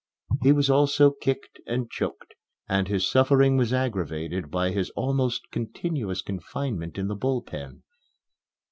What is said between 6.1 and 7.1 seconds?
confinement in